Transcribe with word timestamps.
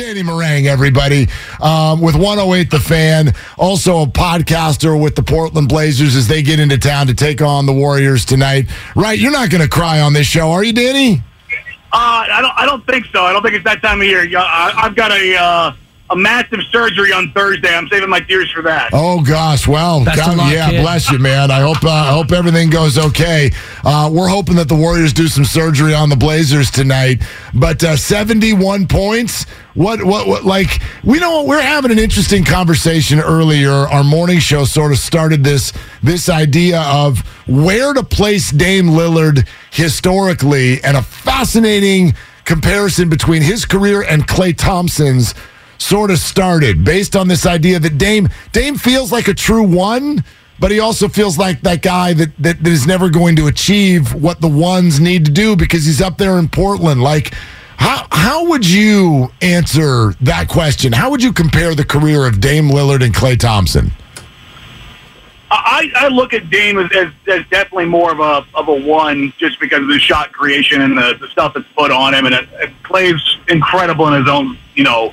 Danny 0.00 0.22
Marang, 0.22 0.64
everybody, 0.64 1.28
um, 1.60 2.00
with 2.00 2.16
108 2.16 2.70
The 2.70 2.80
Fan, 2.80 3.34
also 3.58 4.00
a 4.00 4.06
podcaster 4.06 4.98
with 4.98 5.14
the 5.14 5.22
Portland 5.22 5.68
Blazers 5.68 6.16
as 6.16 6.26
they 6.26 6.42
get 6.42 6.58
into 6.58 6.78
town 6.78 7.06
to 7.08 7.14
take 7.14 7.42
on 7.42 7.66
the 7.66 7.72
Warriors 7.74 8.24
tonight. 8.24 8.70
Right, 8.96 9.18
you're 9.18 9.30
not 9.30 9.50
going 9.50 9.60
to 9.60 9.68
cry 9.68 10.00
on 10.00 10.14
this 10.14 10.26
show, 10.26 10.52
are 10.52 10.64
you, 10.64 10.72
Danny? 10.72 11.22
Uh, 11.92 12.24
I 12.32 12.38
don't. 12.40 12.56
I 12.56 12.64
don't 12.64 12.86
think 12.86 13.06
so. 13.12 13.24
I 13.24 13.32
don't 13.32 13.42
think 13.42 13.56
it's 13.56 13.64
that 13.64 13.82
time 13.82 14.00
of 14.00 14.06
year. 14.06 14.22
I, 14.38 14.72
I've 14.76 14.94
got 14.94 15.10
a 15.10 15.36
uh, 15.36 15.72
a 16.10 16.16
massive 16.16 16.60
surgery 16.70 17.12
on 17.12 17.30
Thursday. 17.32 17.74
I'm 17.74 17.88
saving 17.88 18.10
my 18.10 18.20
tears 18.20 18.50
for 18.50 18.62
that. 18.62 18.90
Oh 18.92 19.22
gosh, 19.22 19.66
well, 19.68 20.04
God, 20.04 20.36
luck, 20.36 20.52
yeah, 20.52 20.70
kid. 20.70 20.82
bless 20.82 21.10
you, 21.10 21.18
man. 21.18 21.50
I 21.50 21.60
hope 21.60 21.82
uh, 21.84 21.90
I 21.90 22.10
hope 22.10 22.32
everything 22.32 22.68
goes 22.68 22.98
okay. 22.98 23.50
Uh, 23.84 24.10
we're 24.12 24.28
hoping 24.28 24.56
that 24.56 24.68
the 24.68 24.74
Warriors 24.74 25.12
do 25.12 25.28
some 25.28 25.44
surgery 25.44 25.94
on 25.94 26.08
the 26.08 26.16
Blazers 26.16 26.70
tonight. 26.70 27.22
But 27.54 27.82
uh, 27.84 27.96
71 27.96 28.88
points. 28.88 29.46
What, 29.74 30.02
what 30.02 30.26
what 30.26 30.44
like 30.44 30.82
we 31.04 31.20
know 31.20 31.44
we're 31.44 31.60
having 31.62 31.92
an 31.92 31.98
interesting 31.98 32.44
conversation 32.44 33.20
earlier. 33.20 33.70
Our 33.70 34.02
morning 34.02 34.40
show 34.40 34.64
sort 34.64 34.90
of 34.90 34.98
started 34.98 35.44
this 35.44 35.72
this 36.02 36.28
idea 36.28 36.80
of 36.82 37.20
where 37.46 37.94
to 37.94 38.02
place 38.02 38.50
Dame 38.50 38.86
Lillard 38.86 39.46
historically, 39.70 40.82
and 40.82 40.96
a 40.96 41.02
fascinating 41.02 42.14
comparison 42.44 43.08
between 43.08 43.42
his 43.42 43.64
career 43.64 44.02
and 44.02 44.26
Klay 44.26 44.56
Thompson's 44.56 45.34
sort 45.80 46.10
of 46.10 46.18
started 46.18 46.84
based 46.84 47.16
on 47.16 47.28
this 47.28 47.46
idea 47.46 47.78
that 47.78 47.98
Dame 47.98 48.28
Dame 48.52 48.76
feels 48.76 49.10
like 49.10 49.28
a 49.28 49.34
true 49.34 49.62
one, 49.62 50.24
but 50.58 50.70
he 50.70 50.78
also 50.78 51.08
feels 51.08 51.38
like 51.38 51.62
that 51.62 51.82
guy 51.82 52.12
that, 52.12 52.36
that 52.38 52.62
that 52.62 52.70
is 52.70 52.86
never 52.86 53.10
going 53.10 53.36
to 53.36 53.46
achieve 53.46 54.14
what 54.14 54.40
the 54.40 54.48
ones 54.48 55.00
need 55.00 55.24
to 55.24 55.30
do 55.30 55.56
because 55.56 55.86
he's 55.86 56.00
up 56.00 56.18
there 56.18 56.38
in 56.38 56.48
Portland. 56.48 57.02
Like 57.02 57.34
how 57.76 58.06
how 58.12 58.46
would 58.48 58.68
you 58.68 59.32
answer 59.40 60.14
that 60.20 60.48
question? 60.48 60.92
How 60.92 61.10
would 61.10 61.22
you 61.22 61.32
compare 61.32 61.74
the 61.74 61.84
career 61.84 62.26
of 62.26 62.40
Dame 62.40 62.68
Lillard 62.68 63.02
and 63.02 63.14
Klay 63.14 63.38
Thompson? 63.38 63.92
I, 65.52 65.90
I 65.96 66.08
look 66.08 66.32
at 66.32 66.48
Dame 66.48 66.78
as, 66.78 66.92
as, 66.92 67.08
as 67.26 67.44
definitely 67.48 67.86
more 67.86 68.12
of 68.12 68.20
a 68.20 68.46
of 68.54 68.68
a 68.68 68.74
one, 68.74 69.32
just 69.38 69.58
because 69.58 69.80
of 69.80 69.88
the 69.88 69.98
shot 69.98 70.30
creation 70.30 70.82
and 70.82 70.96
the, 70.96 71.16
the 71.18 71.28
stuff 71.28 71.54
that's 71.54 71.66
put 71.76 71.90
on 71.90 72.14
him. 72.14 72.26
And 72.26 72.34
it, 72.34 72.48
it, 72.52 72.70
Klay's 72.84 73.38
incredible 73.48 74.06
in 74.08 74.20
his 74.20 74.28
own, 74.28 74.56
you 74.74 74.84
know, 74.84 75.12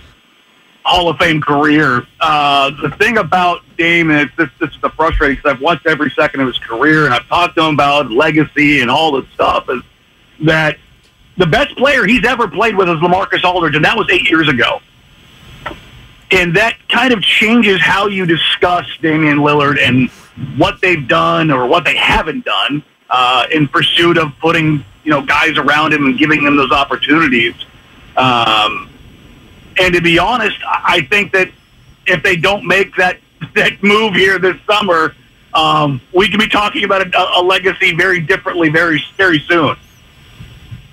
Hall 0.87 1.09
of 1.09 1.17
Fame 1.17 1.41
career. 1.41 2.07
Uh, 2.21 2.71
the 2.81 2.89
thing 2.91 3.17
about 3.17 3.61
Dame, 3.77 4.09
and 4.09 4.21
it's, 4.21 4.31
this, 4.57 4.71
is 4.71 4.81
the 4.81 4.89
frustrating 4.91 5.35
because 5.35 5.51
I've 5.51 5.61
watched 5.61 5.85
every 5.85 6.09
second 6.11 6.39
of 6.39 6.47
his 6.47 6.57
career 6.59 7.03
and 7.03 7.13
I've 7.13 7.27
talked 7.27 7.57
to 7.57 7.65
him 7.65 7.73
about 7.73 8.09
legacy 8.09 8.79
and 8.79 8.89
all 8.89 9.11
this 9.11 9.29
stuff, 9.33 9.69
is 9.69 9.81
that 10.45 10.77
the 11.35 11.45
best 11.45 11.75
player 11.75 12.05
he's 12.05 12.23
ever 12.25 12.47
played 12.47 12.77
with 12.77 12.87
is 12.87 12.95
LaMarcus 12.99 13.43
Aldridge, 13.43 13.75
and 13.75 13.83
that 13.83 13.97
was 13.97 14.07
eight 14.09 14.29
years 14.29 14.47
ago. 14.47 14.79
And 16.31 16.55
that 16.55 16.77
kind 16.87 17.11
of 17.11 17.21
changes 17.21 17.81
how 17.81 18.07
you 18.07 18.25
discuss 18.25 18.85
Damian 19.01 19.39
Lillard 19.39 19.79
and 19.79 20.09
what 20.57 20.79
they've 20.81 21.05
done 21.05 21.51
or 21.51 21.67
what 21.67 21.83
they 21.83 21.97
haven't 21.97 22.45
done 22.45 22.81
uh, 23.09 23.45
in 23.51 23.67
pursuit 23.67 24.17
of 24.17 24.31
putting 24.39 24.85
you 25.03 25.11
know 25.11 25.21
guys 25.21 25.57
around 25.57 25.93
him 25.93 26.05
and 26.05 26.17
giving 26.17 26.45
them 26.45 26.55
those 26.55 26.71
opportunities. 26.71 27.55
Um, 28.15 28.89
and 29.79 29.93
to 29.93 30.01
be 30.01 30.19
honest, 30.19 30.57
I 30.65 31.07
think 31.09 31.31
that 31.33 31.49
if 32.05 32.23
they 32.23 32.35
don't 32.35 32.65
make 32.65 32.95
that 32.95 33.19
that 33.55 33.81
move 33.83 34.13
here 34.13 34.39
this 34.39 34.57
summer, 34.65 35.15
um, 35.53 36.01
we 36.13 36.29
can 36.29 36.39
be 36.39 36.47
talking 36.47 36.83
about 36.83 37.13
a, 37.13 37.39
a 37.39 37.41
legacy 37.41 37.95
very 37.95 38.19
differently 38.19 38.69
very 38.69 39.03
very 39.15 39.39
soon. 39.39 39.75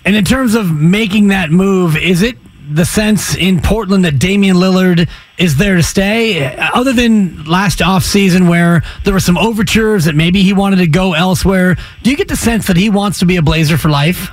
And 0.05 0.14
in 0.14 0.24
terms 0.24 0.55
of 0.55 0.70
making 0.70 1.28
that 1.28 1.50
move, 1.50 1.96
is 1.96 2.22
it 2.22 2.36
the 2.68 2.84
sense 2.84 3.34
in 3.36 3.60
Portland 3.60 4.05
that 4.05 4.18
Damian 4.18 4.56
Lillard 4.56 5.08
is 5.38 5.56
there 5.56 5.77
to 5.77 5.82
stay? 5.82 6.55
Other 6.56 6.92
than 6.92 7.44
last 7.44 7.78
offseason 7.78 8.48
where 8.48 8.82
there 9.05 9.12
were 9.12 9.20
some 9.20 9.38
overtures 9.38 10.05
that 10.05 10.14
maybe 10.14 10.42
he 10.42 10.52
wanted 10.52 10.77
to 10.77 10.86
go 10.86 11.14
elsewhere, 11.14 11.77
do 12.02 12.11
you 12.11 12.16
get 12.16 12.28
the 12.28 12.36
sense 12.36 12.66
that 12.66 12.77
he 12.77 12.90
wants 12.90 13.18
to 13.20 13.27
be 13.27 13.36
a 13.36 13.42
Blazer 13.42 13.78
for 13.78 13.89
life? 13.89 14.30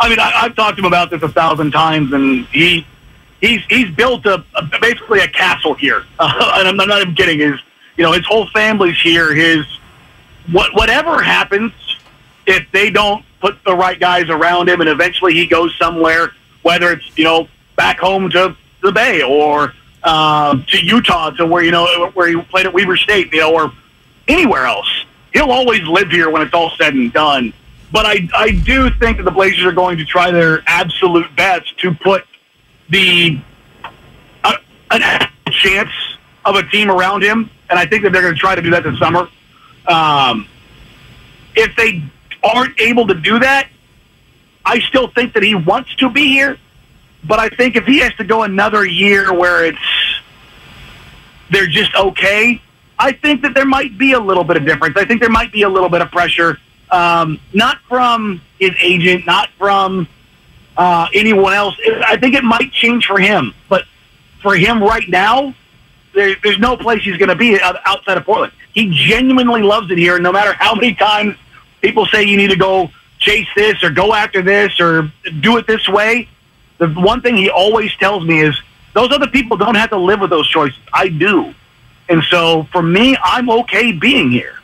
I 0.00 0.08
mean, 0.08 0.20
I, 0.20 0.32
I've 0.34 0.54
talked 0.54 0.76
to 0.76 0.82
him 0.82 0.86
about 0.86 1.10
this 1.10 1.22
a 1.22 1.28
thousand 1.28 1.72
times, 1.72 2.12
and 2.12 2.46
he 2.46 2.86
he's 3.40 3.62
he's 3.68 3.90
built 3.90 4.26
a, 4.26 4.44
a 4.54 4.70
basically 4.80 5.20
a 5.20 5.28
castle 5.28 5.74
here, 5.74 6.04
uh, 6.18 6.52
and 6.66 6.68
I'm, 6.68 6.76
not 6.76 7.02
even 7.02 7.14
kidding. 7.14 7.38
His 7.38 7.60
you 7.96 8.04
know 8.04 8.12
his 8.12 8.26
whole 8.26 8.46
family's 8.48 9.00
here. 9.00 9.34
His 9.34 9.64
what 10.50 10.74
whatever 10.74 11.22
happens, 11.22 11.72
if 12.46 12.70
they 12.72 12.90
don't 12.90 13.24
put 13.40 13.62
the 13.64 13.74
right 13.74 13.98
guys 13.98 14.28
around 14.30 14.68
him, 14.68 14.80
and 14.80 14.88
eventually 14.88 15.34
he 15.34 15.46
goes 15.46 15.76
somewhere, 15.78 16.32
whether 16.62 16.92
it's 16.92 17.16
you 17.16 17.24
know 17.24 17.48
back 17.76 17.98
home 17.98 18.30
to 18.30 18.56
the 18.82 18.92
Bay 18.92 19.22
or 19.22 19.74
uh, 20.02 20.56
to 20.66 20.84
Utah, 20.84 21.30
to 21.30 21.46
where 21.46 21.62
you 21.62 21.70
know 21.70 22.10
where 22.14 22.28
he 22.28 22.40
played 22.42 22.66
at 22.66 22.74
Weber 22.74 22.96
State, 22.96 23.32
you 23.32 23.40
know, 23.40 23.54
or 23.54 23.72
anywhere 24.26 24.66
else, 24.66 25.04
he'll 25.32 25.50
always 25.50 25.82
live 25.82 26.10
here 26.10 26.30
when 26.30 26.42
it's 26.42 26.54
all 26.54 26.70
said 26.76 26.94
and 26.94 27.12
done. 27.12 27.52
But 27.90 28.04
I, 28.04 28.28
I 28.34 28.50
do 28.50 28.90
think 28.90 29.16
that 29.16 29.22
the 29.22 29.30
Blazers 29.30 29.64
are 29.64 29.72
going 29.72 29.96
to 29.96 30.04
try 30.04 30.30
their 30.30 30.62
absolute 30.66 31.34
best 31.34 31.78
to 31.78 31.94
put 31.94 32.27
the 32.90 33.40
uh, 34.44 34.56
a 34.90 35.50
chance 35.50 35.90
of 36.44 36.56
a 36.56 36.62
team 36.68 36.90
around 36.90 37.22
him, 37.22 37.50
and 37.70 37.78
I 37.78 37.86
think 37.86 38.02
that 38.02 38.12
they're 38.12 38.22
going 38.22 38.34
to 38.34 38.40
try 38.40 38.54
to 38.54 38.62
do 38.62 38.70
that 38.70 38.84
this 38.84 38.98
summer. 38.98 39.28
Um, 39.86 40.46
if 41.54 41.74
they 41.76 42.02
aren't 42.42 42.80
able 42.80 43.06
to 43.06 43.14
do 43.14 43.38
that, 43.38 43.68
I 44.64 44.80
still 44.80 45.08
think 45.08 45.34
that 45.34 45.42
he 45.42 45.54
wants 45.54 45.94
to 45.96 46.10
be 46.10 46.28
here. 46.28 46.58
But 47.24 47.38
I 47.38 47.48
think 47.48 47.76
if 47.76 47.84
he 47.84 47.98
has 47.98 48.14
to 48.14 48.24
go 48.24 48.44
another 48.44 48.84
year 48.84 49.34
where 49.34 49.64
it's 49.64 49.78
they're 51.50 51.66
just 51.66 51.94
okay, 51.96 52.60
I 52.98 53.12
think 53.12 53.42
that 53.42 53.54
there 53.54 53.64
might 53.66 53.98
be 53.98 54.12
a 54.12 54.20
little 54.20 54.44
bit 54.44 54.56
of 54.56 54.64
difference. 54.64 54.96
I 54.96 55.04
think 55.04 55.20
there 55.20 55.30
might 55.30 55.52
be 55.52 55.62
a 55.62 55.68
little 55.68 55.88
bit 55.88 56.00
of 56.00 56.10
pressure, 56.10 56.58
um, 56.90 57.40
not 57.52 57.78
from 57.88 58.40
his 58.58 58.72
agent, 58.80 59.26
not 59.26 59.48
from 59.58 60.06
uh, 60.78 61.08
anyone 61.12 61.52
else. 61.52 61.76
I 62.06 62.16
think 62.16 62.34
it 62.34 62.44
might 62.44 62.72
change 62.72 63.04
for 63.04 63.18
him, 63.18 63.52
but 63.68 63.84
for 64.40 64.54
him 64.54 64.80
right 64.82 65.06
now, 65.08 65.54
there, 66.14 66.36
there's 66.42 66.58
no 66.58 66.76
place 66.76 67.02
he's 67.02 67.16
going 67.18 67.28
to 67.28 67.34
be 67.34 67.60
outside 67.60 68.16
of 68.16 68.24
Portland. 68.24 68.52
He 68.72 68.90
genuinely 68.94 69.60
loves 69.60 69.90
it 69.90 69.98
here, 69.98 70.14
and 70.14 70.22
no 70.22 70.32
matter 70.32 70.54
how 70.54 70.74
many 70.74 70.94
times 70.94 71.36
people 71.82 72.06
say 72.06 72.22
you 72.22 72.36
need 72.36 72.50
to 72.50 72.56
go 72.56 72.90
chase 73.18 73.48
this 73.56 73.82
or 73.82 73.90
go 73.90 74.14
after 74.14 74.40
this 74.40 74.80
or 74.80 75.12
do 75.40 75.56
it 75.56 75.66
this 75.66 75.88
way, 75.88 76.28
the 76.78 76.88
one 76.88 77.20
thing 77.20 77.36
he 77.36 77.50
always 77.50 77.94
tells 77.96 78.24
me 78.24 78.40
is 78.40 78.58
those 78.94 79.12
other 79.12 79.26
people 79.26 79.56
don't 79.56 79.74
have 79.74 79.90
to 79.90 79.98
live 79.98 80.20
with 80.20 80.30
those 80.30 80.48
choices. 80.48 80.78
I 80.92 81.08
do. 81.08 81.54
And 82.08 82.22
so 82.22 82.68
for 82.72 82.82
me, 82.82 83.16
I'm 83.22 83.50
okay 83.50 83.90
being 83.92 84.30
here. 84.30 84.60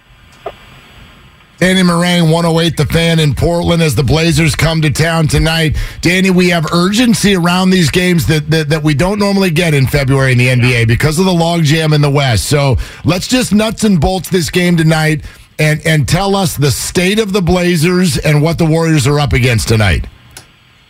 Danny 1.58 1.82
Marang, 1.82 2.32
108 2.32 2.76
The 2.76 2.84
Fan 2.86 3.20
in 3.20 3.34
Portland 3.34 3.80
as 3.80 3.94
the 3.94 4.02
Blazers 4.02 4.56
come 4.56 4.82
to 4.82 4.90
town 4.90 5.28
tonight. 5.28 5.76
Danny, 6.00 6.30
we 6.30 6.50
have 6.50 6.66
urgency 6.72 7.36
around 7.36 7.70
these 7.70 7.90
games 7.90 8.26
that, 8.26 8.50
that, 8.50 8.68
that 8.70 8.82
we 8.82 8.92
don't 8.92 9.18
normally 9.18 9.50
get 9.50 9.72
in 9.72 9.86
February 9.86 10.32
in 10.32 10.38
the 10.38 10.48
NBA 10.48 10.88
because 10.88 11.18
of 11.18 11.26
the 11.26 11.32
logjam 11.32 11.94
in 11.94 12.00
the 12.00 12.10
West. 12.10 12.46
So 12.46 12.76
let's 13.04 13.28
just 13.28 13.54
nuts 13.54 13.84
and 13.84 14.00
bolts 14.00 14.28
this 14.30 14.50
game 14.50 14.76
tonight 14.76 15.24
and, 15.58 15.80
and 15.86 16.08
tell 16.08 16.34
us 16.34 16.56
the 16.56 16.72
state 16.72 17.20
of 17.20 17.32
the 17.32 17.40
Blazers 17.40 18.18
and 18.18 18.42
what 18.42 18.58
the 18.58 18.66
Warriors 18.66 19.06
are 19.06 19.20
up 19.20 19.32
against 19.32 19.68
tonight. 19.68 20.06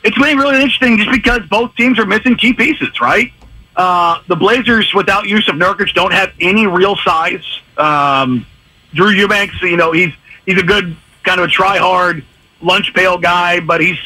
It's 0.03 0.19
been 0.19 0.39
really 0.39 0.57
interesting 0.57 0.97
just 0.97 1.11
because 1.11 1.41
both 1.51 1.75
teams 1.77 1.99
are 1.99 2.07
missing 2.07 2.37
key 2.37 2.55
pieces, 2.55 3.01
right? 3.01 3.33
Uh, 3.77 4.21
the 4.29 4.37
Blazers, 4.37 4.93
without 4.95 5.25
Jusuf 5.25 5.59
Nurkic, 5.59 5.93
don't 5.95 6.13
have 6.13 6.33
any 6.41 6.67
real 6.67 6.97
size. 6.97 7.45
Um, 7.77 8.47
Drew 8.95 9.11
Eubanks, 9.11 9.61
you 9.61 9.77
know, 9.77 9.93
he's 9.93 10.13
he's 10.47 10.59
a 10.59 10.63
good 10.63 10.97
kind 11.23 11.41
of 11.41 11.49
a 11.49 11.51
try 11.51 11.79
hard 11.79 12.25
lunch 12.61 12.93
pail 12.95 13.19
guy, 13.19 13.61
but 13.61 13.81
he's 13.81 13.99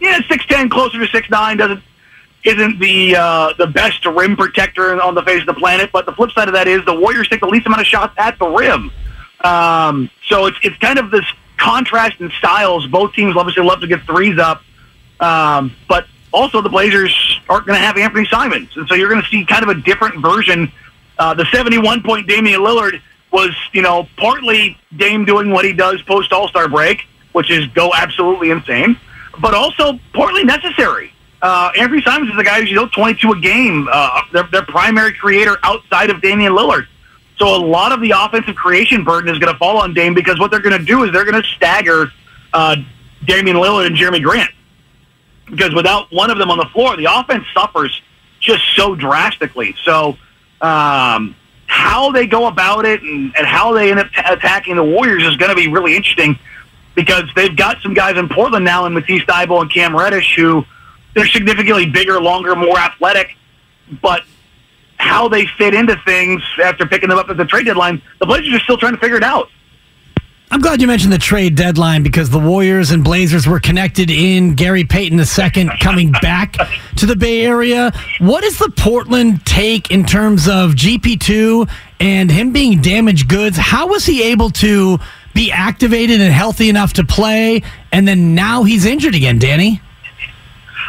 yeah 0.00 0.20
six 0.28 0.44
ten, 0.46 0.68
closer 0.68 0.98
to 0.98 1.06
six 1.08 1.28
nine. 1.30 1.56
Doesn't 1.56 1.82
isn't 2.44 2.78
the 2.78 3.16
uh, 3.16 3.52
the 3.58 3.66
best 3.66 4.04
rim 4.04 4.36
protector 4.36 5.00
on 5.00 5.14
the 5.14 5.22
face 5.22 5.40
of 5.40 5.46
the 5.46 5.54
planet. 5.54 5.90
But 5.92 6.06
the 6.06 6.12
flip 6.12 6.32
side 6.32 6.48
of 6.48 6.54
that 6.54 6.68
is 6.68 6.84
the 6.84 6.94
Warriors 6.94 7.28
take 7.28 7.40
the 7.40 7.46
least 7.46 7.66
amount 7.66 7.82
of 7.82 7.86
shots 7.86 8.14
at 8.18 8.38
the 8.38 8.48
rim. 8.48 8.90
Um, 9.44 10.10
so 10.26 10.46
it's 10.46 10.58
it's 10.62 10.76
kind 10.78 10.98
of 10.98 11.10
this 11.10 11.24
contrast 11.56 12.20
in 12.20 12.30
styles. 12.30 12.86
Both 12.86 13.14
teams 13.14 13.36
obviously 13.36 13.64
love 13.64 13.80
to 13.80 13.86
get 13.86 14.02
threes 14.02 14.38
up, 14.38 14.62
um, 15.20 15.74
but 15.88 16.06
also 16.32 16.60
the 16.60 16.68
Blazers 16.68 17.40
aren't 17.48 17.66
going 17.66 17.78
to 17.78 17.84
have 17.84 17.96
Anfernee 17.96 18.28
Simons, 18.28 18.70
and 18.76 18.88
so 18.88 18.94
you're 18.94 19.10
going 19.10 19.22
to 19.22 19.28
see 19.28 19.44
kind 19.44 19.62
of 19.62 19.68
a 19.68 19.80
different 19.80 20.20
version. 20.20 20.72
Uh, 21.18 21.34
the 21.34 21.44
71 21.52 22.02
point 22.02 22.26
Damian 22.26 22.60
Lillard 22.60 23.00
was, 23.32 23.56
you 23.72 23.82
know, 23.82 24.06
partly 24.16 24.76
Dame 24.96 25.24
doing 25.24 25.50
what 25.50 25.64
he 25.64 25.72
does 25.72 26.02
post 26.02 26.32
All 26.32 26.48
Star 26.48 26.68
break, 26.68 27.06
which 27.32 27.50
is 27.50 27.66
go 27.68 27.90
absolutely 27.94 28.50
insane, 28.50 28.98
but 29.40 29.54
also 29.54 29.98
partly 30.12 30.44
necessary. 30.44 31.12
Uh, 31.40 31.72
Anfernee 31.72 32.04
Simons 32.04 32.30
is 32.30 32.36
the 32.36 32.44
guy 32.44 32.60
who's, 32.60 32.70
you 32.70 32.76
know, 32.76 32.86
22 32.88 33.32
a 33.32 33.40
game, 33.40 33.88
uh, 33.90 34.22
their, 34.32 34.44
their 34.44 34.62
primary 34.62 35.12
creator 35.12 35.56
outside 35.64 36.08
of 36.10 36.22
Damian 36.22 36.52
Lillard. 36.52 36.86
So 37.38 37.56
a 37.56 37.58
lot 37.58 37.90
of 37.90 38.00
the 38.00 38.12
offensive 38.16 38.54
creation 38.54 39.02
burden 39.02 39.28
is 39.28 39.38
going 39.38 39.52
to 39.52 39.58
fall 39.58 39.78
on 39.78 39.92
Dame 39.94 40.14
because 40.14 40.38
what 40.38 40.52
they're 40.52 40.60
going 40.60 40.78
to 40.78 40.84
do 40.84 41.02
is 41.02 41.12
they're 41.12 41.24
going 41.24 41.42
to 41.42 41.48
stagger 41.48 42.12
uh, 42.52 42.76
Damian 43.24 43.56
Lillard 43.56 43.86
and 43.86 43.96
Jerami 43.96 44.22
Grant. 44.22 44.50
Because 45.46 45.74
without 45.74 46.12
one 46.12 46.30
of 46.30 46.38
them 46.38 46.50
on 46.50 46.58
the 46.58 46.66
floor, 46.66 46.96
the 46.96 47.06
offense 47.06 47.44
suffers 47.52 48.00
just 48.38 48.62
so 48.76 48.94
drastically. 48.94 49.74
So, 49.84 50.16
um, 50.60 51.34
how 51.72 52.12
they 52.12 52.26
go 52.26 52.48
about 52.48 52.84
it 52.84 53.02
and, 53.02 53.34
and 53.34 53.46
how 53.46 53.72
they 53.72 53.90
end 53.90 53.98
up 53.98 54.10
t- 54.12 54.20
attacking 54.26 54.76
the 54.76 54.84
Warriors 54.84 55.24
is 55.24 55.36
going 55.36 55.48
to 55.48 55.56
be 55.56 55.68
really 55.68 55.96
interesting 55.96 56.38
because 56.94 57.24
they've 57.34 57.56
got 57.56 57.80
some 57.80 57.94
guys 57.94 58.18
in 58.18 58.28
Portland 58.28 58.62
now 58.62 58.84
in 58.84 58.92
Matisse 58.92 59.22
Thybulle 59.22 59.62
and 59.62 59.72
Cam 59.72 59.96
Reddish 59.96 60.36
who 60.36 60.66
they're 61.14 61.26
significantly 61.26 61.86
bigger, 61.86 62.20
longer, 62.20 62.54
more 62.54 62.78
athletic, 62.78 63.36
but 64.02 64.22
how 64.98 65.28
they 65.28 65.46
fit 65.46 65.72
into 65.72 65.96
things 66.04 66.42
after 66.62 66.84
picking 66.84 67.08
them 67.08 67.18
up 67.18 67.30
at 67.30 67.38
the 67.38 67.44
trade 67.46 67.64
deadline, 67.64 68.02
the 68.20 68.26
Blazers 68.26 68.52
are 68.52 68.60
still 68.60 68.76
trying 68.76 68.92
to 68.92 69.00
figure 69.00 69.16
it 69.16 69.24
out. 69.24 69.48
I'm 70.52 70.60
glad 70.60 70.82
you 70.82 70.86
mentioned 70.86 71.14
the 71.14 71.18
trade 71.18 71.54
deadline 71.54 72.02
because 72.02 72.28
the 72.28 72.38
Warriors 72.38 72.90
and 72.90 73.02
Blazers 73.02 73.46
were 73.46 73.58
connected 73.58 74.10
in 74.10 74.54
Gary 74.54 74.84
Payton 74.84 75.18
II 75.18 75.70
coming 75.80 76.12
back 76.20 76.58
to 76.96 77.06
the 77.06 77.16
Bay 77.16 77.46
Area. 77.46 77.90
What 78.18 78.44
is 78.44 78.58
the 78.58 78.68
Portland 78.76 79.46
take 79.46 79.90
in 79.90 80.04
terms 80.04 80.46
of 80.48 80.72
GP2 80.72 81.70
and 82.00 82.30
him 82.30 82.52
being 82.52 82.82
damaged 82.82 83.28
goods? 83.28 83.56
How 83.56 83.86
was 83.86 84.04
he 84.04 84.24
able 84.24 84.50
to 84.50 84.98
be 85.32 85.50
activated 85.50 86.20
and 86.20 86.34
healthy 86.34 86.68
enough 86.68 86.92
to 86.94 87.04
play, 87.04 87.62
and 87.90 88.06
then 88.06 88.34
now 88.34 88.62
he's 88.62 88.84
injured 88.84 89.14
again, 89.14 89.38
Danny? 89.38 89.80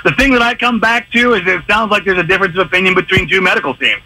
The 0.03 0.11
thing 0.11 0.33
that 0.33 0.41
I 0.41 0.55
come 0.55 0.81
back 0.81 1.09
to 1.13 1.35
is 1.35 1.43
it 1.45 1.63
sounds 1.69 1.89
like 1.89 2.03
there's 2.03 2.19
a 2.19 2.23
difference 2.23 2.57
of 2.57 2.67
opinion 2.67 2.95
between 2.95 3.29
two 3.29 3.39
medical 3.39 3.73
teams. 3.75 4.03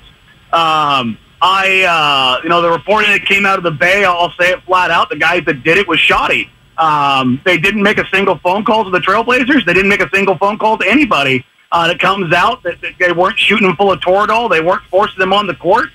Um, 0.54 1.18
I, 1.42 1.84
uh, 1.84 2.42
you 2.44 2.50
know, 2.50 2.62
the 2.62 2.72
reporting 2.72 3.12
that 3.12 3.26
came 3.26 3.46
out 3.46 3.58
of 3.58 3.64
the 3.64 3.72
Bay, 3.72 4.04
I'll 4.04 4.34
say 4.40 4.52
it 4.52 4.64
flat 4.64 4.90
out, 4.92 5.10
the 5.10 5.18
guys 5.18 5.44
that 5.46 5.64
did 5.64 5.78
it 5.78 5.88
was 5.88 6.00
shoddy. 6.00 6.50
Um, 6.78 7.42
they 7.46 7.58
didn't 7.58 7.84
make 7.84 7.98
a 7.98 8.06
single 8.12 8.38
phone 8.40 8.64
call 8.64 8.84
to 8.84 8.90
the 8.90 9.00
Trailblazers. 9.00 9.66
They 9.66 9.74
didn't 9.74 9.90
make 9.90 10.02
a 10.02 10.10
single 10.14 10.38
phone 10.38 10.58
call 10.58 10.78
to 10.78 10.88
anybody. 10.88 11.46
Uh, 11.72 11.90
it 11.92 12.00
comes 12.00 12.34
out 12.34 12.64
that, 12.64 12.80
that 12.82 12.94
they 13.00 13.12
weren't 13.12 13.38
shooting 13.38 13.68
them 13.68 13.76
full 13.76 13.92
of 13.92 14.00
Toradol. 14.00 14.50
They 14.50 14.62
weren't 14.62 14.84
forcing 14.84 15.20
them 15.20 15.34
on 15.34 15.48
the 15.48 15.56
court. 15.56 15.90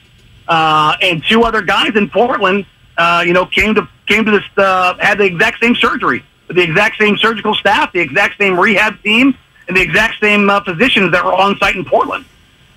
Uh, 0.49 0.97
and 1.01 1.25
two 1.25 1.45
other 1.45 1.63
guys 1.63 1.95
in 1.95 2.11
Portland, 2.11 2.67
uh, 2.99 3.25
you 3.27 3.33
know, 3.33 3.47
came 3.47 3.75
to 3.75 3.89
came 4.07 4.25
to 4.25 4.31
this 4.33 4.43
uh, 4.57 4.95
had 4.99 5.19
the 5.19 5.25
exact 5.25 5.63
same 5.63 5.75
surgery, 5.77 6.25
the 6.49 6.61
exact 6.61 6.99
same 6.99 7.17
surgical 7.17 7.55
staff, 7.55 7.93
the 7.93 8.01
exact 8.01 8.39
same 8.39 8.59
rehab 8.59 9.01
team, 9.03 9.37
and 9.69 9.77
the 9.77 9.81
exact 9.81 10.21
same 10.21 10.51
uh, 10.51 10.63
physicians 10.63 11.13
that 11.13 11.25
were 11.25 11.33
on 11.33 11.57
site 11.59 11.77
in 11.77 11.85
Portland. 11.85 12.25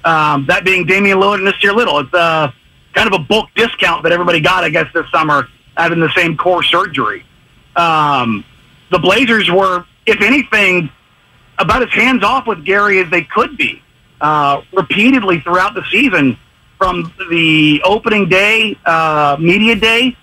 Um, 0.06 0.46
that 0.46 0.64
being 0.64 0.86
Damian 0.86 1.18
Lillard 1.18 1.46
and 1.46 1.48
Nassir 1.48 1.76
Little. 1.76 2.00
It's 2.00 2.14
uh, 2.14 2.52
kind 2.94 3.12
of 3.12 3.20
a 3.20 3.24
bulk 3.24 3.50
discount 3.56 4.04
that 4.04 4.12
everybody 4.12 4.40
got, 4.40 4.64
I 4.64 4.70
guess, 4.70 4.88
this 4.94 5.10
summer 5.12 5.50
having 5.76 6.00
the 6.00 6.12
same 6.16 6.38
core 6.38 6.64
surgery. 6.64 7.26
Um, 7.76 8.46
the 8.92 9.00
Blazers 9.00 9.50
were, 9.52 9.86
if 10.06 10.22
anything, 10.22 10.90
about 11.58 11.82
as 11.82 11.90
hands 11.90 12.24
off 12.24 12.48
with 12.48 12.64
Gary 12.64 13.00
as 13.00 13.10
they 13.10 13.24
could 13.24 13.58
be. 13.58 13.82
Uh, 14.22 14.62
repeatedly 14.72 15.42
throughout 15.42 15.74
the 15.74 15.84
season, 15.92 16.38
from 16.78 17.14
the 17.30 17.82
opening 17.84 18.30
day, 18.30 18.78
uh, 18.86 19.36
media 19.40 19.76
day, 19.76 20.16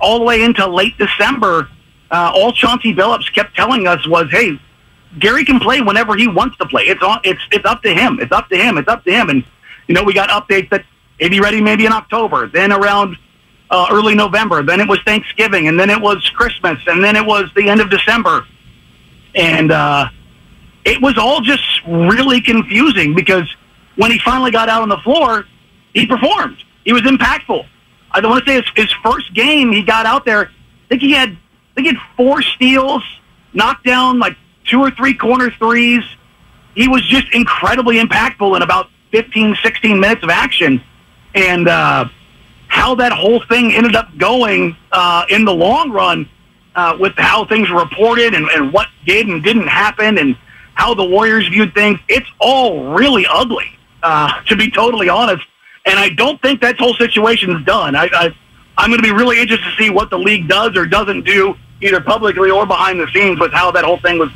all 0.00 0.18
the 0.18 0.24
way 0.24 0.42
into 0.42 0.66
late 0.66 0.96
December, 0.98 1.68
uh, 2.10 2.32
all 2.34 2.52
Chauncey 2.52 2.94
Billups 2.94 3.32
kept 3.34 3.54
telling 3.54 3.86
us 3.86 4.06
was, 4.06 4.30
"Hey, 4.30 4.58
Gary 5.18 5.44
can 5.44 5.58
play 5.58 5.80
whenever 5.80 6.16
he 6.16 6.28
wants 6.28 6.56
to 6.58 6.66
play. 6.66 6.84
It's 6.84 7.02
on. 7.02 7.20
It's 7.24 7.40
it's 7.50 7.64
up 7.64 7.82
to 7.82 7.92
him. 7.92 8.18
It's 8.20 8.32
up 8.32 8.48
to 8.50 8.56
him. 8.56 8.78
It's 8.78 8.88
up 8.88 9.04
to 9.04 9.10
him." 9.10 9.28
And 9.28 9.44
you 9.88 9.94
know, 9.94 10.04
we 10.04 10.14
got 10.14 10.28
updates 10.30 10.70
that 10.70 10.84
he'd 11.18 11.30
be 11.30 11.40
ready 11.40 11.60
maybe 11.60 11.86
in 11.86 11.92
October, 11.92 12.46
then 12.46 12.72
around 12.72 13.16
uh, 13.70 13.86
early 13.90 14.14
November, 14.14 14.62
then 14.62 14.80
it 14.80 14.88
was 14.88 15.00
Thanksgiving, 15.04 15.68
and 15.68 15.78
then 15.78 15.90
it 15.90 16.00
was 16.00 16.28
Christmas, 16.30 16.78
and 16.86 17.02
then 17.02 17.16
it 17.16 17.24
was 17.24 17.50
the 17.54 17.68
end 17.68 17.80
of 17.80 17.88
December, 17.88 18.46
and 19.34 19.70
uh, 19.70 20.08
it 20.84 21.00
was 21.00 21.16
all 21.16 21.40
just 21.40 21.62
really 21.86 22.40
confusing 22.40 23.14
because 23.14 23.48
when 23.96 24.10
he 24.10 24.18
finally 24.18 24.50
got 24.50 24.68
out 24.68 24.82
on 24.82 24.88
the 24.88 24.98
floor, 24.98 25.46
he 25.94 26.06
performed. 26.06 26.56
He 26.84 26.92
was 26.92 27.02
impactful. 27.02 27.66
I 28.10 28.20
don't 28.20 28.30
want 28.30 28.44
to 28.44 28.50
say 28.50 28.60
his, 28.60 28.86
his 28.86 28.92
first 29.04 29.32
game 29.34 29.70
he 29.70 29.82
got 29.82 30.04
out 30.04 30.24
there. 30.24 30.46
I 30.46 30.88
think 30.88 31.02
he 31.02 31.12
had 31.12 31.30
I 31.30 31.74
think 31.74 31.86
he 31.86 31.94
had 31.94 32.02
four 32.16 32.42
steals, 32.42 33.04
knocked 33.52 33.84
down 33.84 34.18
like 34.18 34.36
two 34.70 34.80
or 34.80 34.90
three 34.92 35.14
corner 35.14 35.50
threes. 35.50 36.02
He 36.74 36.88
was 36.88 37.02
just 37.02 37.26
incredibly 37.34 37.98
impactful 37.98 38.56
in 38.56 38.62
about 38.62 38.88
15, 39.10 39.56
16 39.62 40.00
minutes 40.00 40.22
of 40.22 40.30
action. 40.30 40.82
And 41.34 41.68
uh, 41.68 42.08
how 42.68 42.94
that 42.94 43.12
whole 43.12 43.42
thing 43.42 43.72
ended 43.72 43.96
up 43.96 44.16
going 44.16 44.76
uh, 44.92 45.26
in 45.28 45.44
the 45.44 45.52
long 45.52 45.90
run 45.90 46.28
uh, 46.76 46.96
with 46.98 47.14
how 47.16 47.44
things 47.44 47.68
were 47.68 47.80
reported 47.80 48.34
and, 48.34 48.48
and 48.48 48.72
what 48.72 48.88
did 49.04 49.26
and 49.28 49.42
didn't 49.42 49.66
happen 49.66 50.18
and 50.18 50.36
how 50.74 50.94
the 50.94 51.04
Warriors 51.04 51.48
viewed 51.48 51.74
things, 51.74 51.98
it's 52.08 52.28
all 52.38 52.94
really 52.94 53.26
ugly, 53.28 53.66
uh, 54.02 54.40
to 54.44 54.56
be 54.56 54.70
totally 54.70 55.08
honest. 55.08 55.44
And 55.84 55.98
I 55.98 56.10
don't 56.10 56.40
think 56.40 56.60
that 56.60 56.78
whole 56.78 56.94
situation 56.94 57.50
is 57.56 57.64
done. 57.64 57.96
I, 57.96 58.08
I, 58.12 58.34
I'm 58.78 58.90
going 58.90 59.02
to 59.02 59.06
be 59.06 59.12
really 59.12 59.40
interested 59.40 59.68
to 59.68 59.76
see 59.76 59.90
what 59.90 60.10
the 60.10 60.18
league 60.18 60.48
does 60.48 60.76
or 60.76 60.86
doesn't 60.86 61.24
do, 61.24 61.56
either 61.82 62.00
publicly 62.00 62.50
or 62.50 62.66
behind 62.66 63.00
the 63.00 63.08
scenes, 63.12 63.40
with 63.40 63.52
how 63.52 63.70
that 63.72 63.84
whole 63.84 63.98
thing 63.98 64.18
was 64.18 64.30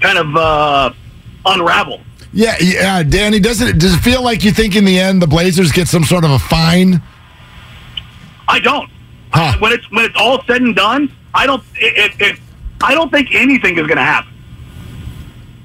kind 0.00 0.18
of 0.18 0.36
uh, 0.36 0.92
unraveled. 1.46 2.00
Yeah, 2.32 2.56
yeah, 2.60 3.02
Danny. 3.02 3.40
Does 3.40 3.60
it 3.60 3.78
does 3.78 3.94
it 3.94 3.98
feel 3.98 4.22
like 4.22 4.44
you 4.44 4.52
think 4.52 4.76
in 4.76 4.84
the 4.84 4.98
end 4.98 5.22
the 5.22 5.26
Blazers 5.26 5.72
get 5.72 5.88
some 5.88 6.04
sort 6.04 6.24
of 6.24 6.30
a 6.30 6.38
fine? 6.38 7.02
I 8.46 8.58
don't. 8.58 8.90
Huh. 9.30 9.56
When 9.58 9.72
it's 9.72 9.90
when 9.90 10.04
it's 10.04 10.16
all 10.16 10.42
said 10.44 10.62
and 10.62 10.76
done, 10.76 11.14
I 11.34 11.46
don't. 11.46 11.62
It, 11.76 12.12
it, 12.12 12.20
it 12.20 12.40
I 12.82 12.94
don't 12.94 13.10
think 13.10 13.34
anything 13.34 13.78
is 13.78 13.86
going 13.86 13.96
to 13.96 14.02
happen. 14.02 14.32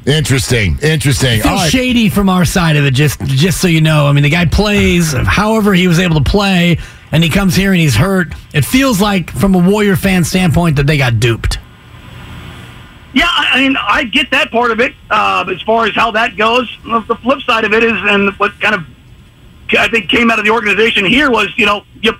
Interesting, 0.05 0.77
interesting. 0.81 1.41
Feels 1.41 1.45
All 1.45 1.55
right. 1.55 1.71
shady 1.71 2.09
from 2.09 2.27
our 2.27 2.43
side 2.43 2.75
of 2.75 2.85
it. 2.85 2.93
Just 2.93 3.21
just 3.21 3.61
so 3.61 3.67
you 3.67 3.79
know, 3.79 4.07
I 4.07 4.11
mean, 4.11 4.23
the 4.23 4.29
guy 4.29 4.45
plays 4.45 5.13
however 5.13 5.73
he 5.73 5.87
was 5.87 5.99
able 5.99 6.21
to 6.21 6.29
play, 6.29 6.77
and 7.11 7.23
he 7.23 7.29
comes 7.29 7.55
here 7.55 7.71
and 7.71 7.79
he's 7.79 7.95
hurt. 7.95 8.33
It 8.53 8.65
feels 8.65 8.99
like, 8.99 9.29
from 9.31 9.55
a 9.55 9.59
Warrior 9.59 9.95
fan 9.95 10.25
standpoint, 10.25 10.75
that 10.75 10.87
they 10.87 10.97
got 10.97 11.19
duped. 11.21 11.57
Yeah, 13.13 13.27
I 13.29 13.61
mean, 13.61 13.77
I 13.79 14.05
get 14.05 14.31
that 14.31 14.51
part 14.51 14.71
of 14.71 14.79
it. 14.79 14.93
Uh, 15.09 15.45
as 15.47 15.61
far 15.61 15.85
as 15.85 15.93
how 15.93 16.11
that 16.11 16.35
goes, 16.35 16.67
the 16.83 17.15
flip 17.21 17.41
side 17.41 17.63
of 17.63 17.73
it 17.73 17.83
is, 17.83 17.93
and 17.93 18.31
what 18.39 18.59
kind 18.59 18.75
of 18.75 18.85
I 19.77 19.87
think 19.87 20.09
came 20.09 20.31
out 20.31 20.39
of 20.39 20.45
the 20.45 20.51
organization 20.51 21.05
here 21.05 21.31
was, 21.31 21.47
you 21.55 21.65
know, 21.65 21.83
you 22.01 22.13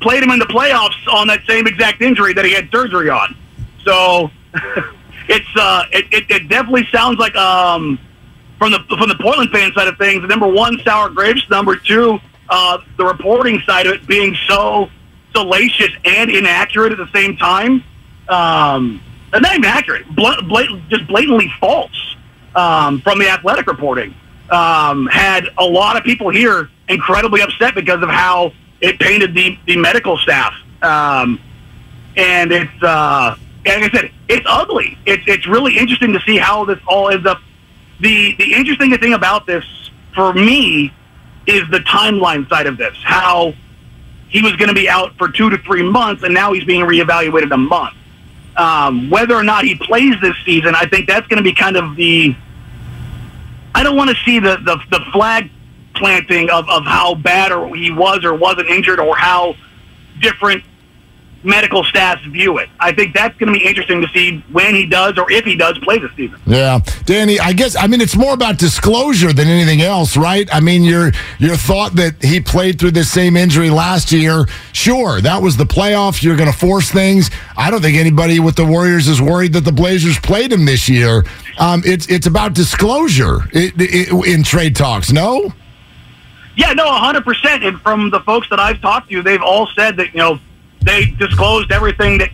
played 0.00 0.22
him 0.22 0.30
in 0.30 0.38
the 0.38 0.46
playoffs 0.46 1.06
on 1.12 1.26
that 1.28 1.40
same 1.46 1.66
exact 1.66 2.02
injury 2.02 2.32
that 2.34 2.44
he 2.44 2.52
had 2.52 2.70
surgery 2.70 3.10
on. 3.10 3.36
So 3.84 4.30
it's 5.28 5.48
uh, 5.56 5.84
it, 5.92 6.06
it, 6.12 6.30
it 6.30 6.48
definitely 6.48 6.86
sounds 6.92 7.18
like 7.18 7.36
um, 7.36 7.98
from 8.58 8.72
the 8.72 8.80
from 8.88 9.08
the 9.08 9.16
Portland 9.20 9.50
fan 9.50 9.72
side 9.72 9.88
of 9.88 9.98
things, 9.98 10.26
number 10.28 10.48
one, 10.48 10.78
sour 10.84 11.10
grapes. 11.10 11.48
Number 11.48 11.76
two, 11.76 12.18
uh, 12.48 12.78
the 12.96 13.04
reporting 13.04 13.60
side 13.66 13.86
of 13.86 13.94
it 13.94 14.06
being 14.06 14.36
so 14.48 14.90
salacious 15.32 15.92
and 16.04 16.30
inaccurate 16.30 16.92
at 16.92 16.98
the 16.98 17.10
same 17.12 17.36
time. 17.36 17.84
Um, 18.28 19.00
not 19.32 19.52
even 19.52 19.64
accurate, 19.64 20.06
bl- 20.14 20.42
blat- 20.48 20.88
just 20.88 21.06
blatantly 21.06 21.50
false 21.60 22.16
um, 22.54 23.00
from 23.00 23.18
the 23.18 23.28
athletic 23.28 23.66
reporting. 23.66 24.14
Um, 24.50 25.06
had 25.06 25.48
a 25.58 25.64
lot 25.64 25.96
of 25.96 26.02
people 26.02 26.30
here 26.30 26.68
incredibly 26.88 27.40
upset 27.40 27.74
because 27.74 28.02
of 28.02 28.08
how 28.08 28.52
it 28.80 28.98
painted 28.98 29.34
the, 29.34 29.56
the 29.66 29.76
medical 29.76 30.18
staff. 30.18 30.52
Um, 30.82 31.40
and 32.16 32.50
it's, 32.50 32.82
uh, 32.82 33.36
like 33.64 33.76
I 33.84 33.90
said, 33.90 34.10
it's 34.28 34.46
ugly. 34.48 34.98
It's, 35.06 35.22
it's 35.26 35.46
really 35.46 35.78
interesting 35.78 36.12
to 36.14 36.20
see 36.20 36.36
how 36.36 36.64
this 36.64 36.78
all 36.88 37.10
ends 37.10 37.26
up. 37.26 37.40
The, 38.00 38.34
the 38.36 38.54
interesting 38.54 38.96
thing 38.98 39.12
about 39.12 39.46
this 39.46 39.64
for 40.14 40.32
me 40.32 40.92
is 41.46 41.62
the 41.70 41.80
timeline 41.80 42.48
side 42.48 42.66
of 42.66 42.76
this, 42.76 42.96
how 43.04 43.54
he 44.28 44.42
was 44.42 44.56
going 44.56 44.68
to 44.68 44.74
be 44.74 44.88
out 44.88 45.16
for 45.16 45.28
two 45.28 45.50
to 45.50 45.58
three 45.58 45.82
months, 45.82 46.22
and 46.22 46.32
now 46.32 46.52
he's 46.52 46.64
being 46.64 46.82
reevaluated 46.82 47.52
a 47.52 47.56
month. 47.56 47.94
Um, 48.56 49.10
whether 49.10 49.34
or 49.34 49.44
not 49.44 49.64
he 49.64 49.74
plays 49.74 50.14
this 50.20 50.36
season, 50.44 50.74
I 50.74 50.86
think 50.86 51.06
that's 51.06 51.26
going 51.28 51.38
to 51.38 51.42
be 51.42 51.54
kind 51.54 51.76
of 51.76 51.96
the. 51.96 52.34
I 53.74 53.82
don't 53.82 53.96
want 53.96 54.10
to 54.10 54.16
see 54.24 54.38
the, 54.40 54.56
the, 54.56 54.80
the 54.90 55.04
flag 55.12 55.50
planting 55.94 56.50
of, 56.50 56.68
of 56.68 56.84
how 56.84 57.14
bad 57.14 57.52
or 57.52 57.74
he 57.74 57.90
was 57.90 58.24
or 58.24 58.34
wasn't 58.34 58.68
injured 58.68 58.98
or 58.98 59.16
how 59.16 59.54
different 60.20 60.64
medical 61.42 61.84
staffs 61.84 62.24
view 62.26 62.58
it. 62.58 62.68
I 62.78 62.92
think 62.92 63.14
that's 63.14 63.36
going 63.38 63.52
to 63.52 63.58
be 63.58 63.66
interesting 63.66 64.00
to 64.00 64.08
see 64.08 64.44
when 64.52 64.74
he 64.74 64.86
does 64.86 65.16
or 65.18 65.30
if 65.32 65.44
he 65.44 65.56
does 65.56 65.78
play 65.78 65.98
this 65.98 66.10
season. 66.16 66.38
Yeah, 66.46 66.80
Danny. 67.04 67.40
I 67.40 67.52
guess 67.52 67.76
I 67.76 67.86
mean 67.86 68.00
it's 68.00 68.16
more 68.16 68.34
about 68.34 68.58
disclosure 68.58 69.32
than 69.32 69.48
anything 69.48 69.80
else, 69.80 70.16
right? 70.16 70.48
I 70.52 70.60
mean 70.60 70.82
your 70.82 71.12
your 71.38 71.56
thought 71.56 71.94
that 71.96 72.22
he 72.22 72.40
played 72.40 72.78
through 72.78 72.92
the 72.92 73.04
same 73.04 73.36
injury 73.36 73.70
last 73.70 74.12
year. 74.12 74.46
Sure, 74.72 75.20
that 75.20 75.40
was 75.40 75.56
the 75.56 75.64
playoffs. 75.64 76.22
You're 76.22 76.36
going 76.36 76.50
to 76.50 76.58
force 76.58 76.90
things. 76.90 77.30
I 77.56 77.70
don't 77.70 77.80
think 77.80 77.96
anybody 77.96 78.40
with 78.40 78.56
the 78.56 78.64
Warriors 78.64 79.08
is 79.08 79.20
worried 79.20 79.52
that 79.54 79.64
the 79.64 79.72
Blazers 79.72 80.18
played 80.18 80.52
him 80.52 80.64
this 80.64 80.88
year. 80.88 81.24
Um, 81.58 81.82
it's 81.84 82.06
it's 82.08 82.26
about 82.26 82.54
disclosure 82.54 83.40
it, 83.52 83.80
in 84.26 84.42
trade 84.42 84.76
talks. 84.76 85.12
No. 85.12 85.52
Yeah, 86.56 86.72
no, 86.74 86.84
100%. 86.84 87.66
And 87.66 87.80
from 87.80 88.10
the 88.10 88.20
folks 88.20 88.48
that 88.50 88.60
I've 88.60 88.82
talked 88.82 89.08
to, 89.10 89.22
they've 89.22 89.40
all 89.40 89.68
said 89.68 89.96
that, 89.96 90.12
you 90.12 90.18
know, 90.18 90.38
they 90.82 91.06
disclosed 91.06 91.70
everything 91.72 92.18
that 92.18 92.30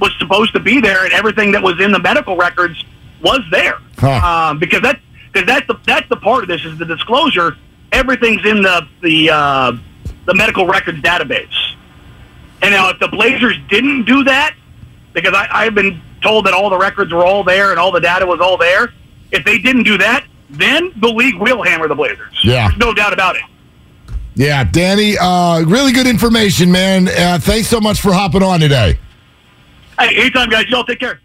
was 0.00 0.14
supposed 0.18 0.52
to 0.52 0.60
be 0.60 0.80
there 0.80 1.04
and 1.04 1.12
everything 1.12 1.52
that 1.52 1.62
was 1.62 1.80
in 1.80 1.92
the 1.92 1.98
medical 1.98 2.36
records 2.36 2.84
was 3.22 3.40
there. 3.50 3.78
Huh. 3.96 4.50
Um, 4.50 4.58
because 4.58 4.82
that 4.82 5.00
because 5.32 5.46
that's 5.46 5.66
the 5.66 5.78
that's 5.86 6.08
the 6.08 6.16
part 6.16 6.44
of 6.44 6.48
this 6.48 6.64
is 6.64 6.78
the 6.78 6.84
disclosure. 6.84 7.56
Everything's 7.92 8.44
in 8.44 8.62
the 8.62 8.86
the 9.02 9.30
uh, 9.30 9.72
the 10.26 10.34
medical 10.34 10.66
records 10.66 11.00
database. 11.00 11.74
And 12.60 12.72
now, 12.72 12.90
if 12.90 12.98
the 12.98 13.08
Blazers 13.08 13.56
didn't 13.68 14.04
do 14.04 14.24
that, 14.24 14.54
because 15.12 15.32
I, 15.32 15.48
I've 15.50 15.74
been 15.74 16.00
told 16.22 16.46
that 16.46 16.54
all 16.54 16.70
the 16.70 16.78
records 16.78 17.12
were 17.12 17.24
all 17.24 17.44
there 17.44 17.70
and 17.70 17.78
all 17.78 17.92
the 17.92 18.00
data 18.00 18.26
was 18.26 18.40
all 18.40 18.56
there, 18.56 18.92
if 19.30 19.44
they 19.44 19.58
didn't 19.58 19.84
do 19.84 19.96
that, 19.98 20.26
then 20.50 20.92
the 20.96 21.08
league 21.08 21.36
will 21.36 21.62
hammer 21.62 21.86
the 21.86 21.94
Blazers. 21.94 22.40
Yeah. 22.42 22.68
There's 22.68 22.78
no 22.78 22.92
doubt 22.92 23.12
about 23.12 23.36
it. 23.36 23.42
Yeah, 24.38 24.62
Danny, 24.62 25.18
uh, 25.18 25.62
really 25.62 25.90
good 25.90 26.06
information, 26.06 26.70
man. 26.70 27.08
Uh, 27.08 27.40
thanks 27.40 27.66
so 27.66 27.80
much 27.80 28.00
for 28.00 28.12
hopping 28.12 28.40
on 28.40 28.60
today. 28.60 28.96
Hey, 29.98 30.14
anytime, 30.16 30.48
guys. 30.48 30.66
Y'all 30.68 30.84
take 30.84 31.00
care. 31.00 31.20